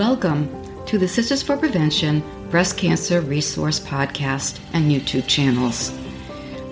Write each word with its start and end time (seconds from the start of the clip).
Welcome 0.00 0.48
to 0.86 0.96
the 0.96 1.06
Sisters 1.06 1.42
for 1.42 1.58
Prevention 1.58 2.22
Breast 2.48 2.78
Cancer 2.78 3.20
Resource 3.20 3.78
Podcast 3.78 4.58
and 4.72 4.90
YouTube 4.90 5.26
channels. 5.26 5.92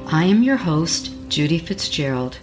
I 0.07 0.25
am 0.25 0.43
your 0.43 0.57
host, 0.57 1.11
Judy 1.29 1.59
Fitzgerald, 1.59 2.39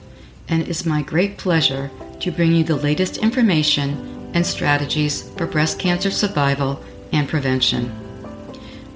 and 0.48 0.62
it 0.62 0.68
is 0.68 0.86
my 0.86 1.02
great 1.02 1.40
pleasure 1.40 1.90
to 2.20 2.32
bring 2.32 2.54
you 2.54 2.64
the 2.64 2.76
latest 2.76 3.18
information 3.18 4.30
and 4.36 4.46
strategies 4.46 5.28
for 5.32 5.48
breast 5.48 5.80
cancer 5.80 6.12
survival 6.12 6.80
and 7.12 7.28
prevention. 7.28 7.92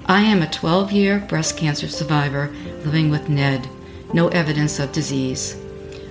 I 0.06 0.20
am 0.20 0.42
a 0.42 0.48
12 0.48 0.92
year 0.92 1.18
breast 1.18 1.56
cancer 1.56 1.88
survivor 1.88 2.54
living 2.84 3.10
with 3.10 3.28
NED, 3.28 3.68
no 4.14 4.28
evidence 4.28 4.78
of 4.78 4.92
disease. 4.92 5.60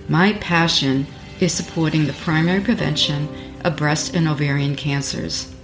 My 0.10 0.34
passion 0.34 1.08
is 1.40 1.54
supporting 1.54 2.06
the 2.06 2.12
primary 2.12 2.60
prevention 2.60 3.30
of 3.64 3.78
breast 3.78 4.14
and 4.14 4.28
ovarian 4.28 4.76
cancers. 4.76 5.56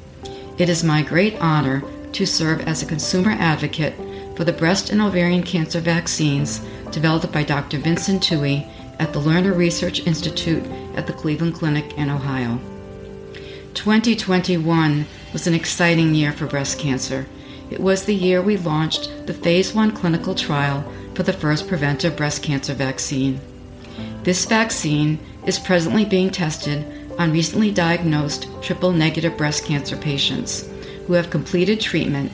It 0.58 0.70
is 0.70 0.86
my 0.86 1.02
great 1.02 1.36
honor 1.42 1.84
to 2.14 2.26
serve 2.26 2.62
as 2.62 2.82
a 2.82 2.86
consumer 2.86 3.32
advocate 3.32 3.94
for 4.38 4.46
the 4.46 4.54
breast 4.54 4.90
and 4.90 5.02
ovarian 5.02 5.44
cancer 5.44 5.82
vaccines 5.82 6.60
developed 6.92 7.30
by 7.34 7.44
Dr. 7.44 7.78
Vincent 7.78 8.24
Tuohy 8.24 8.66
at 8.98 9.12
the 9.12 9.20
Lerner 9.20 9.56
Research 9.56 10.08
Institute 10.08 10.64
at 10.96 11.08
the 11.08 11.14
Cleveland 11.14 11.56
Clinic 11.56 11.98
in 11.98 12.10
Ohio. 12.10 12.58
2021 13.74 15.06
was 15.34 15.46
an 15.46 15.54
exciting 15.54 16.16
year 16.16 16.32
for 16.32 16.46
breast 16.46 16.80
cancer. 16.80 17.28
It 17.70 17.82
was 17.82 18.06
the 18.06 18.16
year 18.16 18.42
we 18.42 18.56
launched 18.56 19.28
the 19.28 19.34
Phase 19.34 19.74
1 19.74 19.92
clinical 19.92 20.36
trial 20.36 20.90
for 21.16 21.24
the 21.24 21.34
first 21.34 21.68
preventive 21.68 22.16
breast 22.16 22.42
cancer 22.42 22.74
vaccine. 22.74 23.42
This 24.24 24.46
vaccine 24.46 25.20
is 25.46 25.60
presently 25.60 26.06
being 26.06 26.30
tested 26.30 27.05
on 27.18 27.32
recently 27.32 27.72
diagnosed 27.72 28.48
triple 28.62 28.92
negative 28.92 29.38
breast 29.38 29.66
cancer 29.66 29.98
patients 29.98 30.70
who 31.08 31.14
have 31.14 31.30
completed 31.30 31.80
treatment. 31.80 32.32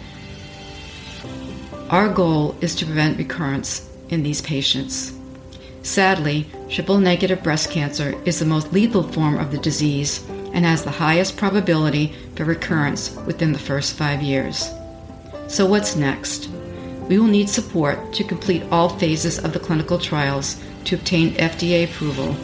Our 1.89 2.09
goal 2.09 2.55
is 2.61 2.75
to 2.75 2.85
prevent 2.85 3.17
recurrence 3.17 3.89
in 4.09 4.23
these 4.23 4.41
patients. 4.41 5.13
Sadly, 5.83 6.47
triple 6.69 6.99
negative 6.99 7.43
breast 7.43 7.71
cancer 7.71 8.19
is 8.25 8.39
the 8.39 8.45
most 8.45 8.71
lethal 8.71 9.03
form 9.03 9.37
of 9.37 9.52
the 9.52 9.57
disease 9.57 10.25
and 10.53 10.63
has 10.65 10.83
the 10.83 10.91
highest 10.91 11.37
probability 11.37 12.13
for 12.35 12.45
recurrence 12.45 13.15
within 13.25 13.52
the 13.52 13.59
first 13.59 13.95
five 13.95 14.21
years. 14.21 14.69
So, 15.47 15.65
what's 15.65 15.95
next? 15.95 16.49
We 17.09 17.19
will 17.19 17.27
need 17.27 17.49
support 17.49 18.13
to 18.13 18.23
complete 18.23 18.63
all 18.71 18.89
phases 18.89 19.39
of 19.39 19.53
the 19.53 19.59
clinical 19.59 19.97
trials 19.97 20.61
to 20.85 20.95
obtain 20.95 21.33
FDA 21.33 21.83
approval 21.83 22.35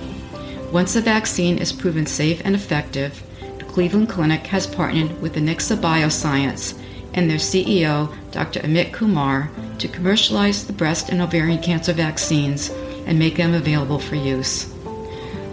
once 0.71 0.93
the 0.93 1.01
vaccine 1.01 1.57
is 1.57 1.71
proven 1.71 2.05
safe 2.05 2.41
and 2.43 2.53
effective, 2.53 3.23
the 3.57 3.63
Cleveland 3.65 4.09
Clinic 4.09 4.45
has 4.47 4.67
partnered 4.67 5.21
with 5.21 5.35
Anixa 5.35 5.77
Bioscience 5.77 6.77
and 7.13 7.29
their 7.29 7.37
CEO, 7.37 8.13
Dr. 8.31 8.59
Amit 8.61 8.91
Kumar, 8.93 9.49
to 9.79 9.87
commercialize 9.87 10.67
the 10.67 10.73
breast 10.73 11.07
and 11.09 11.21
ovarian 11.21 11.61
cancer 11.61 11.93
vaccines 11.93 12.69
and 13.05 13.17
make 13.17 13.37
them 13.37 13.53
available 13.53 13.99
for 13.99 14.15
use. 14.15 14.73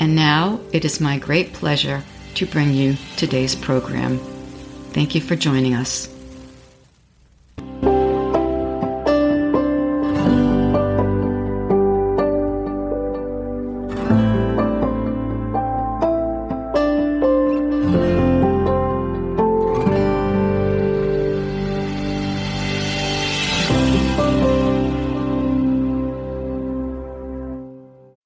And 0.00 0.16
now 0.16 0.60
it 0.72 0.84
is 0.84 1.00
my 1.00 1.18
great 1.18 1.52
pleasure 1.52 2.02
to 2.34 2.46
bring 2.46 2.72
you 2.72 2.96
today's 3.16 3.54
program. 3.54 4.18
Thank 4.90 5.14
you 5.14 5.20
for 5.20 5.36
joining 5.36 5.74
us. 5.74 6.13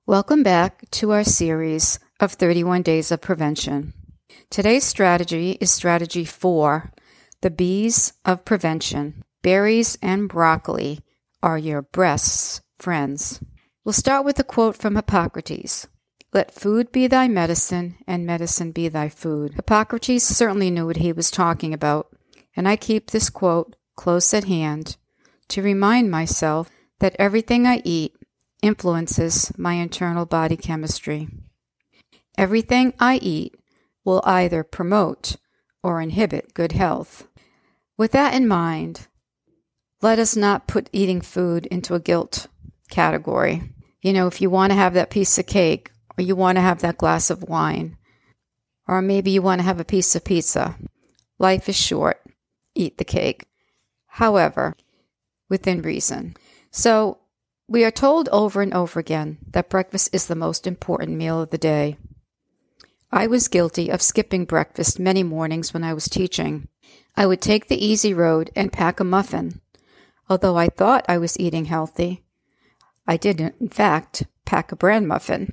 Welcome 0.08 0.42
back 0.42 0.90
to 0.92 1.10
our 1.10 1.22
series 1.22 1.98
of 2.18 2.32
31 2.32 2.80
Days 2.80 3.12
of 3.12 3.20
Prevention. 3.20 3.92
Today's 4.48 4.84
strategy 4.84 5.58
is 5.60 5.70
strategy 5.70 6.24
four 6.24 6.94
the 7.42 7.50
bees 7.50 8.14
of 8.24 8.46
prevention. 8.46 9.22
Berries 9.42 9.98
and 10.00 10.26
broccoli 10.26 11.00
are 11.42 11.58
your 11.58 11.82
breast's 11.82 12.62
friends. 12.78 13.40
We'll 13.84 13.92
start 13.92 14.24
with 14.24 14.38
a 14.38 14.44
quote 14.44 14.78
from 14.78 14.96
Hippocrates 14.96 15.86
Let 16.32 16.54
food 16.54 16.90
be 16.90 17.06
thy 17.06 17.28
medicine, 17.28 17.98
and 18.06 18.24
medicine 18.24 18.72
be 18.72 18.88
thy 18.88 19.10
food. 19.10 19.56
Hippocrates 19.56 20.24
certainly 20.24 20.70
knew 20.70 20.86
what 20.86 20.96
he 20.96 21.12
was 21.12 21.30
talking 21.30 21.74
about, 21.74 22.08
and 22.56 22.66
I 22.66 22.76
keep 22.76 23.10
this 23.10 23.28
quote 23.28 23.76
close 23.94 24.32
at 24.32 24.44
hand 24.44 24.96
to 25.48 25.60
remind 25.60 26.10
myself 26.10 26.70
that 27.00 27.14
everything 27.18 27.66
I 27.66 27.82
eat 27.84 28.14
influences 28.62 29.52
my 29.56 29.74
internal 29.74 30.26
body 30.26 30.56
chemistry. 30.56 31.28
Everything 32.36 32.94
I 32.98 33.16
eat 33.16 33.54
will 34.04 34.22
either 34.24 34.62
promote 34.64 35.36
or 35.82 36.00
inhibit 36.00 36.54
good 36.54 36.72
health. 36.72 37.28
With 37.96 38.12
that 38.12 38.34
in 38.34 38.46
mind, 38.46 39.08
let 40.00 40.18
us 40.18 40.36
not 40.36 40.68
put 40.68 40.90
eating 40.92 41.20
food 41.20 41.66
into 41.66 41.94
a 41.94 42.00
guilt 42.00 42.46
category. 42.90 43.62
You 44.02 44.12
know, 44.12 44.26
if 44.28 44.40
you 44.40 44.50
want 44.50 44.70
to 44.70 44.76
have 44.76 44.94
that 44.94 45.10
piece 45.10 45.38
of 45.38 45.46
cake, 45.46 45.90
or 46.16 46.22
you 46.22 46.36
want 46.36 46.56
to 46.56 46.62
have 46.62 46.80
that 46.80 46.98
glass 46.98 47.30
of 47.30 47.42
wine, 47.42 47.96
or 48.86 49.02
maybe 49.02 49.30
you 49.30 49.42
want 49.42 49.60
to 49.60 49.64
have 49.64 49.80
a 49.80 49.84
piece 49.84 50.14
of 50.14 50.24
pizza, 50.24 50.76
life 51.38 51.68
is 51.68 51.76
short. 51.76 52.20
Eat 52.74 52.98
the 52.98 53.04
cake. 53.04 53.46
However, 54.06 54.74
within 55.48 55.82
reason. 55.82 56.36
So 56.70 57.17
we 57.68 57.84
are 57.84 57.90
told 57.90 58.30
over 58.30 58.62
and 58.62 58.72
over 58.72 58.98
again 58.98 59.36
that 59.50 59.68
breakfast 59.68 60.08
is 60.14 60.26
the 60.26 60.34
most 60.34 60.66
important 60.66 61.12
meal 61.12 61.40
of 61.40 61.50
the 61.50 61.58
day. 61.58 61.98
I 63.12 63.26
was 63.26 63.48
guilty 63.48 63.90
of 63.90 64.00
skipping 64.00 64.46
breakfast 64.46 64.98
many 64.98 65.22
mornings 65.22 65.74
when 65.74 65.84
I 65.84 65.92
was 65.92 66.08
teaching. 66.08 66.68
I 67.14 67.26
would 67.26 67.42
take 67.42 67.68
the 67.68 67.84
easy 67.84 68.14
road 68.14 68.50
and 68.56 68.72
pack 68.72 69.00
a 69.00 69.04
muffin. 69.04 69.60
Although 70.30 70.56
I 70.56 70.68
thought 70.68 71.04
I 71.08 71.18
was 71.18 71.38
eating 71.38 71.66
healthy, 71.66 72.24
I 73.06 73.18
did, 73.18 73.40
in 73.40 73.68
fact, 73.68 74.24
pack 74.46 74.72
a 74.72 74.76
bran 74.76 75.06
muffin. 75.06 75.52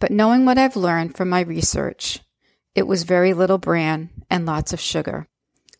But 0.00 0.10
knowing 0.10 0.44
what 0.44 0.58
I've 0.58 0.76
learned 0.76 1.16
from 1.16 1.28
my 1.28 1.40
research, 1.40 2.20
it 2.74 2.86
was 2.86 3.04
very 3.04 3.32
little 3.32 3.58
bran 3.58 4.10
and 4.28 4.46
lots 4.46 4.72
of 4.72 4.80
sugar. 4.80 5.28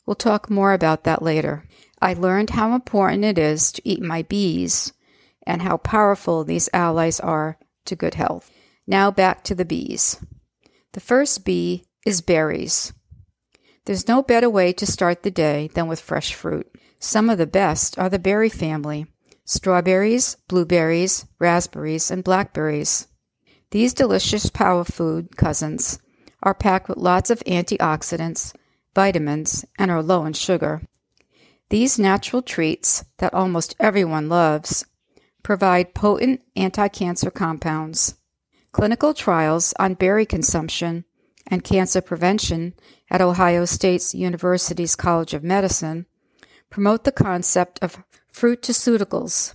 We'll 0.06 0.14
talk 0.14 0.48
more 0.48 0.72
about 0.72 1.04
that 1.04 1.22
later. 1.22 1.64
I 2.00 2.14
learned 2.14 2.50
how 2.50 2.74
important 2.74 3.24
it 3.24 3.38
is 3.38 3.72
to 3.72 3.88
eat 3.88 4.00
my 4.00 4.22
bees 4.22 4.92
and 5.46 5.62
how 5.62 5.76
powerful 5.76 6.44
these 6.44 6.68
allies 6.72 7.20
are 7.20 7.58
to 7.84 7.96
good 7.96 8.14
health. 8.14 8.50
Now 8.86 9.10
back 9.10 9.44
to 9.44 9.54
the 9.54 9.64
bees. 9.64 10.18
The 10.92 11.00
first 11.00 11.44
bee 11.44 11.84
is 12.04 12.20
berries. 12.20 12.92
There's 13.84 14.08
no 14.08 14.22
better 14.22 14.50
way 14.50 14.72
to 14.72 14.86
start 14.86 15.22
the 15.22 15.30
day 15.30 15.68
than 15.74 15.86
with 15.86 16.00
fresh 16.00 16.34
fruit. 16.34 16.68
Some 16.98 17.30
of 17.30 17.38
the 17.38 17.46
best 17.46 17.98
are 17.98 18.08
the 18.08 18.18
berry 18.18 18.48
family 18.48 19.06
strawberries, 19.44 20.36
blueberries, 20.48 21.24
raspberries, 21.38 22.10
and 22.10 22.24
blackberries. 22.24 23.06
These 23.70 23.94
delicious 23.94 24.50
power 24.50 24.82
food 24.82 25.36
cousins 25.36 26.00
are 26.42 26.54
packed 26.54 26.88
with 26.88 26.98
lots 26.98 27.30
of 27.30 27.44
antioxidants, 27.44 28.52
vitamins, 28.94 29.64
and 29.78 29.90
are 29.90 30.02
low 30.02 30.24
in 30.24 30.32
sugar. 30.32 30.82
These 31.70 31.98
natural 31.98 32.42
treats 32.42 33.04
that 33.18 33.34
almost 33.34 33.76
everyone 33.78 34.28
loves 34.28 34.84
provide 35.46 35.94
potent 35.94 36.42
anti 36.56 36.88
cancer 36.88 37.30
compounds. 37.30 38.16
Clinical 38.72 39.14
trials 39.14 39.72
on 39.78 39.94
berry 39.94 40.26
consumption 40.26 41.04
and 41.46 41.62
cancer 41.62 42.00
prevention 42.00 42.74
at 43.12 43.20
Ohio 43.20 43.64
State 43.64 44.12
University's 44.12 44.96
College 44.96 45.34
of 45.34 45.44
Medicine 45.44 46.04
promote 46.68 47.04
the 47.04 47.12
concept 47.12 47.78
of 47.80 48.02
fruitaceuticals 48.28 49.54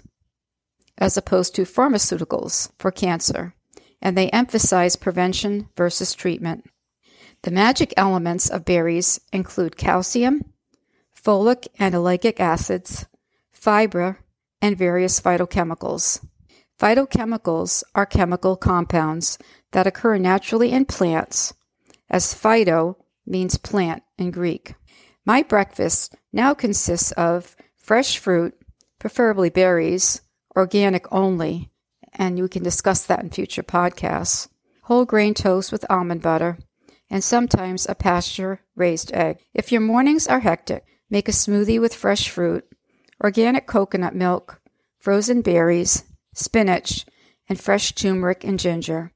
as 0.98 1.18
opposed 1.18 1.54
to 1.56 1.64
pharmaceuticals 1.64 2.72
for 2.80 2.90
cancer, 2.90 3.54
and 4.02 4.18
they 4.18 4.30
emphasize 4.30 4.96
prevention 4.96 5.68
versus 5.76 6.14
treatment. 6.14 6.64
The 7.42 7.52
magic 7.52 7.94
elements 7.98 8.50
of 8.50 8.64
berries 8.64 9.20
include 9.34 9.76
calcium, 9.76 10.54
folic 11.22 11.68
and 11.78 11.94
ellagic 11.94 12.40
acids, 12.40 13.08
fiber, 13.52 14.20
and 14.62 14.78
various 14.78 15.20
phytochemicals. 15.20 16.24
Phytochemicals 16.80 17.84
are 17.94 18.06
chemical 18.06 18.56
compounds 18.56 19.38
that 19.72 19.88
occur 19.88 20.18
naturally 20.18 20.72
in 20.72 20.86
plants, 20.86 21.54
as 22.10 22.34
phyto 22.34 22.96
means 23.26 23.58
plant 23.58 24.04
in 24.18 24.32
Greek. 24.32 24.76
My 25.26 25.44
breakfast 25.44 26.16
now 26.34 26.54
consists 26.54 27.12
of 27.12 27.56
fresh 27.78 28.18
fruit, 28.18 28.56
preferably 29.00 29.50
berries, 29.50 30.22
organic 30.56 31.06
only, 31.12 31.70
and 32.14 32.40
we 32.40 32.50
can 32.50 32.64
discuss 32.64 33.06
that 33.06 33.22
in 33.22 33.30
future 33.30 33.64
podcasts, 33.64 34.48
whole 34.84 35.06
grain 35.06 35.34
toast 35.34 35.72
with 35.72 35.86
almond 35.90 36.22
butter, 36.22 36.58
and 37.10 37.24
sometimes 37.24 37.88
a 37.88 37.96
pasture 37.96 38.62
raised 38.76 39.12
egg. 39.14 39.38
If 39.54 39.72
your 39.72 39.82
mornings 39.82 40.28
are 40.28 40.40
hectic, 40.40 40.84
make 41.10 41.28
a 41.28 41.32
smoothie 41.32 41.80
with 41.80 41.94
fresh 41.94 42.30
fruit, 42.30 42.66
organic 43.22 43.68
coconut 43.68 44.16
milk, 44.16 44.60
frozen 45.00 45.42
berries, 45.42 46.04
spinach, 46.34 47.06
and 47.48 47.60
fresh 47.60 47.94
turmeric 47.94 48.44
and 48.44 48.60
ginger. 48.60 49.12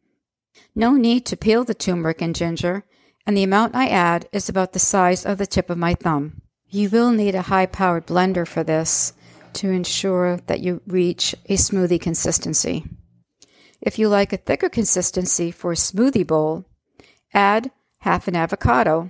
No 0.76 0.94
need 0.94 1.26
to 1.28 1.38
peel 1.38 1.64
the 1.64 1.74
turmeric 1.74 2.22
and 2.22 2.36
ginger, 2.36 2.84
and 3.26 3.36
the 3.36 3.44
amount 3.44 3.76
I 3.76 3.88
add 3.88 4.28
is 4.32 4.50
about 4.50 4.74
the 4.74 4.80
size 4.80 5.26
of 5.26 5.38
the 5.38 5.48
tip 5.48 5.70
of 5.70 5.78
my 5.78 5.96
thumb. 5.96 6.42
You 6.70 6.90
will 6.90 7.12
need 7.12 7.36
a 7.36 7.44
high 7.44 7.66
powered 7.66 8.08
blender 8.08 8.48
for 8.48 8.64
this 8.64 9.14
to 9.54 9.70
ensure 9.70 10.38
that 10.48 10.60
you 10.60 10.82
reach 10.86 11.34
a 11.46 11.56
smoothie 11.56 12.02
consistency. 12.02 12.86
If 13.82 13.98
you 13.98 14.10
like 14.10 14.34
a 14.34 14.38
thicker 14.38 14.70
consistency 14.70 15.52
for 15.52 15.72
a 15.72 15.76
smoothie 15.76 16.28
bowl, 16.28 16.66
add 17.34 17.72
half 18.00 18.28
an 18.28 18.36
avocado. 18.36 19.10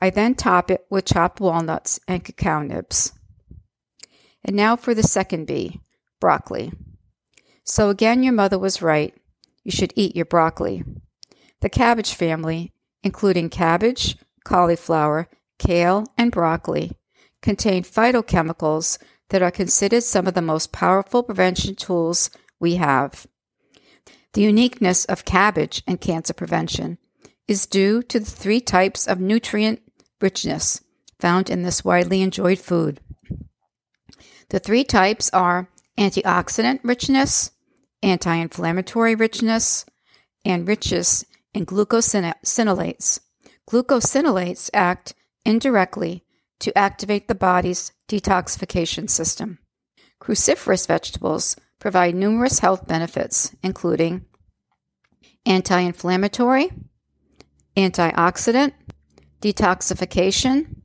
I 0.00 0.10
then 0.10 0.34
top 0.34 0.70
it 0.70 0.86
with 0.88 1.04
chopped 1.04 1.40
walnuts 1.40 2.00
and 2.06 2.24
cacao 2.24 2.62
nibs. 2.62 3.12
And 4.44 4.56
now 4.56 4.76
for 4.76 4.94
the 4.94 5.02
second 5.02 5.46
B 5.46 5.80
broccoli. 6.20 6.72
So 7.64 7.90
again, 7.90 8.22
your 8.22 8.32
mother 8.32 8.58
was 8.58 8.82
right. 8.82 9.14
You 9.64 9.70
should 9.70 9.92
eat 9.96 10.16
your 10.16 10.24
broccoli. 10.24 10.84
The 11.60 11.68
cabbage 11.68 12.14
family, 12.14 12.72
including 13.02 13.50
cabbage, 13.50 14.16
cauliflower, 14.44 15.28
kale, 15.58 16.06
and 16.18 16.32
broccoli, 16.32 16.92
contain 17.40 17.82
phytochemicals 17.82 18.98
that 19.30 19.42
are 19.42 19.50
considered 19.50 20.02
some 20.02 20.26
of 20.26 20.34
the 20.34 20.42
most 20.42 20.72
powerful 20.72 21.22
prevention 21.22 21.74
tools 21.74 22.30
we 22.60 22.76
have. 22.76 23.26
The 24.34 24.42
uniqueness 24.42 25.04
of 25.06 25.24
cabbage 25.24 25.82
and 25.86 26.00
cancer 26.00 26.32
prevention 26.32 26.98
is 27.48 27.66
due 27.66 28.02
to 28.04 28.20
the 28.20 28.30
three 28.30 28.60
types 28.60 29.06
of 29.06 29.20
nutrient 29.20 29.80
richness 30.20 30.80
found 31.18 31.50
in 31.50 31.62
this 31.62 31.84
widely 31.84 32.22
enjoyed 32.22 32.58
food. 32.58 33.00
The 34.52 34.58
three 34.58 34.84
types 34.84 35.30
are 35.32 35.70
antioxidant 35.96 36.80
richness, 36.84 37.52
anti 38.02 38.34
inflammatory 38.34 39.14
richness, 39.14 39.86
and 40.44 40.68
richness 40.68 41.24
in 41.54 41.64
glucosinolates. 41.64 43.20
Glucosinolates 43.66 44.68
act 44.74 45.14
indirectly 45.46 46.24
to 46.60 46.76
activate 46.76 47.28
the 47.28 47.34
body's 47.34 47.92
detoxification 48.10 49.08
system. 49.08 49.58
Cruciferous 50.20 50.86
vegetables 50.86 51.56
provide 51.78 52.14
numerous 52.14 52.58
health 52.58 52.86
benefits, 52.86 53.56
including 53.62 54.26
anti 55.46 55.80
inflammatory, 55.80 56.70
antioxidant, 57.74 58.74
detoxification, 59.40 60.82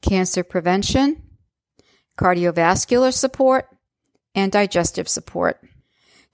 cancer 0.00 0.42
prevention, 0.42 1.22
cardiovascular 2.18 3.12
support, 3.12 3.68
and 4.34 4.52
digestive 4.52 5.08
support. 5.08 5.60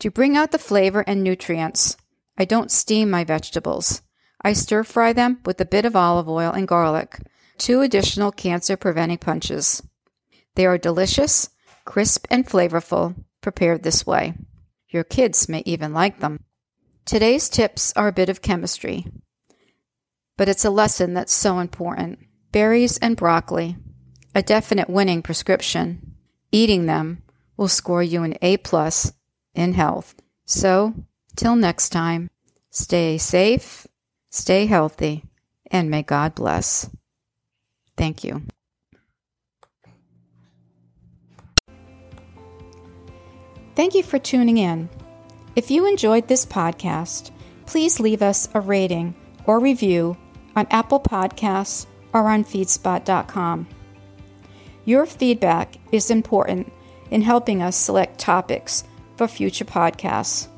To 0.01 0.11
bring 0.11 0.37
out 0.37 0.51
the 0.51 0.59
flavor 0.59 1.05
and 1.07 1.23
nutrients, 1.23 1.97
I 2.37 2.45
don't 2.45 2.71
steam 2.71 3.11
my 3.11 3.25
vegetables. 3.25 4.03
I 4.45 4.53
stir 4.53 4.83
fry 4.83 5.13
them 5.13 5.39
with 5.45 5.61
a 5.61 5.65
bit 5.65 5.85
of 5.85 5.95
olive 5.95 6.29
oil 6.29 6.51
and 6.51 6.67
garlic, 6.67 7.21
two 7.59 7.81
additional 7.81 8.33
cancer 8.33 8.77
preventing 8.77 9.19
punches. 9.19 9.83
They 10.57 10.67
are 10.67 10.79
delicious, 10.79 11.51
crisp, 11.85 12.27
and 12.31 12.47
flavorful 12.47 13.15
prepared 13.41 13.83
this 13.83 14.05
way. 14.07 14.35
Your 14.89 15.05
kids 15.05 15.49
may 15.49 15.63
even 15.65 15.95
like 15.95 16.21
them. 16.21 16.45
Today's 17.05 17.49
tips 17.49 17.93
are 17.97 18.09
a 18.09 18.13
bit 18.13 18.29
of 18.29 18.43
chemistry, 18.43 19.07
but 20.37 20.49
it's 20.49 20.65
a 20.65 20.71
lesson 20.71 21.15
that's 21.15 21.33
so 21.33 21.59
important. 21.59 22.19
Berries 22.53 22.99
and 22.99 23.17
broccoli, 23.17 23.77
a 24.35 24.43
definite 24.43 24.89
winning 24.89 25.23
prescription. 25.23 26.17
Eating 26.51 26.87
them 26.87 27.23
will 27.57 27.69
score 27.69 28.03
you 28.03 28.23
an 28.23 28.35
A 28.43 28.57
plus 28.59 29.13
in 29.55 29.75
health. 29.75 30.15
So, 30.45 30.95
till 31.37 31.57
next 31.57 31.91
time, 31.91 32.31
stay 32.71 33.19
safe, 33.19 33.87
stay 34.31 34.67
healthy, 34.67 35.25
and 35.71 35.91
may 35.91 36.03
God 36.03 36.35
bless. 36.35 36.89
Thank 37.97 38.25
you. 38.25 38.43
Thank 43.75 43.95
you 43.95 44.03
for 44.03 44.19
tuning 44.19 44.59
in. 44.59 44.91
If 45.57 45.71
you 45.71 45.87
enjoyed 45.87 46.29
this 46.29 46.45
podcast, 46.45 47.31
please 47.67 48.01
leave 48.01 48.23
us 48.23 48.49
a 48.55 48.61
rating 48.61 49.15
or 49.47 49.61
review 49.61 50.17
on 50.57 50.67
Apple 50.71 51.01
Podcasts 51.01 51.87
or 52.13 52.29
on 52.29 52.45
feedspot.com. 52.45 53.67
Your 54.85 55.07
feedback 55.07 55.77
is 55.93 56.11
important 56.11 56.73
in 57.11 57.23
helping 57.23 57.63
us 57.63 57.77
select 57.77 58.19
topics 58.19 58.85
for 59.17 59.29
future 59.29 59.65
podcasts. 59.65 60.49